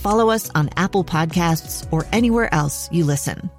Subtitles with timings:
[0.00, 3.50] follow us on Apple Podcasts, or anywhere else you listen.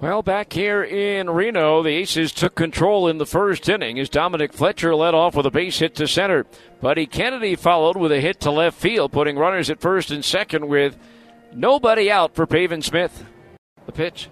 [0.00, 4.52] Well, back here in Reno, the Aces took control in the first inning as Dominic
[4.52, 6.46] Fletcher led off with a base hit to center.
[6.80, 10.68] Buddy Kennedy followed with a hit to left field, putting runners at first and second
[10.68, 10.96] with
[11.52, 13.24] nobody out for Pavin Smith.
[13.86, 14.30] The pitch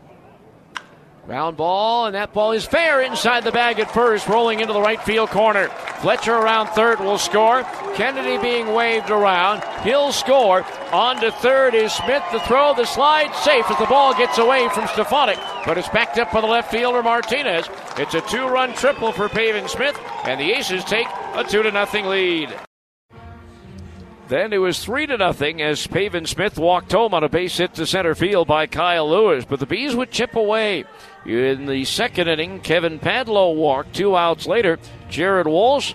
[1.27, 4.81] Ground ball, and that ball is fair inside the bag at first, rolling into the
[4.81, 5.67] right field corner.
[6.01, 7.67] Fletcher around third will score.
[7.97, 9.65] Kennedy being waved around.
[9.83, 10.67] He'll score.
[10.93, 12.23] On to third is Smith.
[12.31, 16.19] The throw, the slide, safe as the ball gets away from Stefanic, but it's backed
[16.19, 17.67] up by the left fielder Martinez.
[17.97, 21.73] It's a two run triple for Pavin Smith, and the Aces take a 2 to
[21.73, 22.55] nothing lead.
[24.29, 27.75] Then it was three to nothing as Pavin Smith walked home on a base hit
[27.75, 30.85] to center field by Kyle Lewis, but the Bees would chip away.
[31.25, 33.95] In the second inning, Kevin Padlo walked.
[33.95, 35.95] Two outs later, Jared Walsh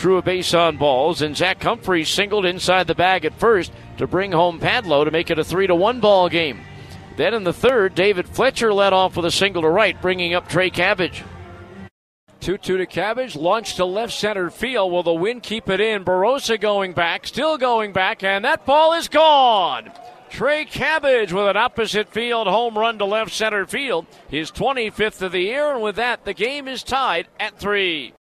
[0.00, 4.06] drew a base on balls, and Zach Humphreys singled inside the bag at first to
[4.06, 6.60] bring home Padlo to make it a three to one ball game.
[7.16, 10.48] Then in the third, David Fletcher led off with a single to right, bringing up
[10.48, 11.22] Trey Cabbage.
[12.40, 14.90] 2 2 to Cabbage, launched to left center field.
[14.90, 16.02] Will the wind keep it in?
[16.02, 19.92] Barrosa going back, still going back, and that ball is gone.
[20.30, 24.06] Trey Cabbage with an opposite field home run to left center field.
[24.28, 28.14] His 25th of the year, and with that, the game is tied at three.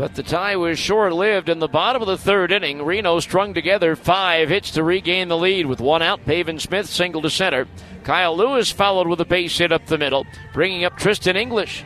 [0.00, 1.50] But the tie was short lived.
[1.50, 5.36] In the bottom of the third inning, Reno strung together five hits to regain the
[5.36, 6.24] lead with one out.
[6.24, 7.68] Pavin Smith single to center.
[8.02, 10.24] Kyle Lewis followed with a base hit up the middle,
[10.54, 11.84] bringing up Tristan English.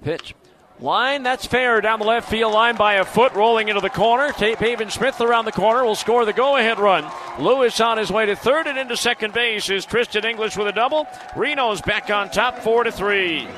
[0.00, 0.32] Pitch
[0.78, 4.32] Line, that's fair down the left field line by a foot, rolling into the corner.
[4.32, 7.04] Pavin Smith around the corner will score the go ahead run.
[7.40, 10.72] Lewis on his way to third and into second base is Tristan English with a
[10.72, 11.08] double.
[11.34, 13.48] Reno's back on top, 4 to 3.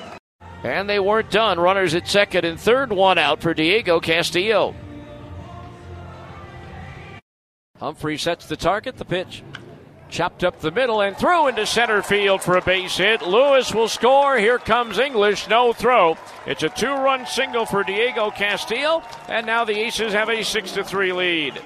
[0.63, 1.59] And they weren't done.
[1.59, 4.75] Runners at second and third, one out for Diego Castillo.
[7.79, 9.43] Humphrey sets the target, the pitch.
[10.11, 13.23] Chopped up the middle and through into center field for a base hit.
[13.23, 14.37] Lewis will score.
[14.39, 15.49] Here comes English.
[15.49, 16.19] No throw.
[16.47, 19.03] It's a two run single for Diego Castillo.
[19.29, 21.63] And now the Aces have a 6 to 3 lead.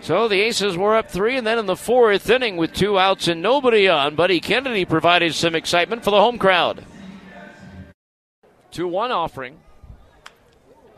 [0.00, 3.26] So the Aces were up three, and then in the fourth inning with two outs
[3.26, 6.84] and nobody on, Buddy Kennedy provided some excitement for the home crowd.
[8.76, 9.58] 2 1 offering.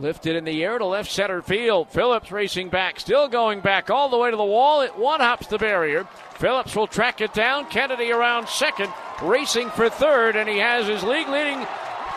[0.00, 1.90] Lifted in the air to left center field.
[1.90, 4.80] Phillips racing back, still going back all the way to the wall.
[4.80, 6.08] It one hops the barrier.
[6.38, 7.66] Phillips will track it down.
[7.66, 11.64] Kennedy around second, racing for third, and he has his league leading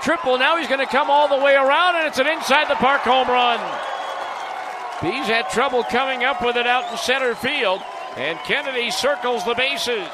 [0.01, 0.39] triple.
[0.39, 3.01] Now he's going to come all the way around, and it's an inside the park
[3.01, 3.59] home run.
[5.03, 7.81] Bees had trouble coming up with it out in center field,
[8.17, 10.09] and Kennedy circles the bases.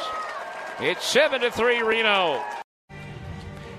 [0.81, 2.43] It's 7 to 3 Reno.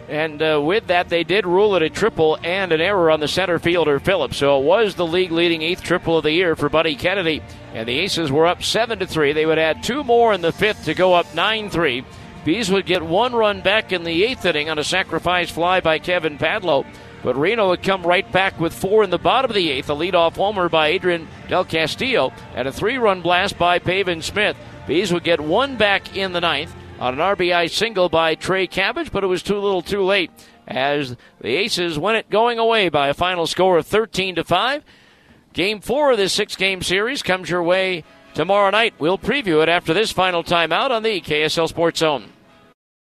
[0.09, 3.29] And uh, with that, they did rule it a triple and an error on the
[3.29, 4.39] center fielder, Phillips.
[4.39, 7.43] So it was the league leading eighth triple of the year for Buddy Kennedy.
[7.75, 9.35] And the Aces were up 7 to 3.
[9.35, 12.05] They would add two more in the fifth to go up 9 3.
[12.45, 15.99] Bees would get one run back in the eighth inning on a sacrifice fly by
[15.99, 16.87] Kevin Padlo.
[17.23, 19.91] But Reno would come right back with four in the bottom of the eighth.
[19.91, 24.57] A leadoff homer by Adrian Del Castillo and a three run blast by Pavin Smith.
[24.87, 29.13] Bees would get one back in the ninth on an RBI single by Trey Cabbage,
[29.13, 30.31] but it was too little too late
[30.67, 34.85] as the Aces win it going away by a final score of 13 to 5.
[35.53, 38.95] Game four of this six game series comes your way tomorrow night.
[38.99, 42.31] We'll preview it after this final timeout on the KSL Sports Zone.